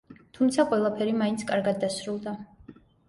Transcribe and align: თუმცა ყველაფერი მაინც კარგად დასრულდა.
თუმცა 0.37 0.63
ყველაფერი 0.71 1.13
მაინც 1.19 1.43
კარგად 1.51 1.79
დასრულდა. 1.85 2.35